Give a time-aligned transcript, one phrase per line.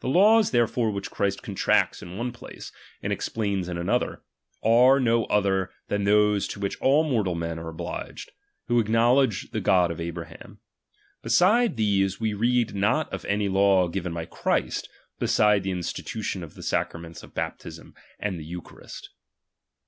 [0.00, 2.70] The laws therefore which Christ contracts in one place,
[3.02, 4.22] and explains in another,
[4.62, 8.30] are no other than those to which all mortal men are obliged,
[8.68, 10.60] who acknowledge the God of Abraham.
[11.20, 14.88] Beside these, we read not of any law given by Christ,
[15.18, 19.10] beside the institution of the sacraments of baptism and the eucharist.